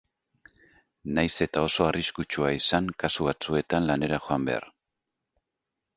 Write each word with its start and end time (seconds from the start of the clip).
Nahiz 1.17 1.33
eta 1.45 1.63
oso 1.67 1.85
arriskutsua 1.89 2.51
izan 2.61 2.89
kasu 3.05 3.27
batzuetan 3.29 3.89
lanera 3.91 4.23
joan 4.29 4.49
behar. 4.49 4.71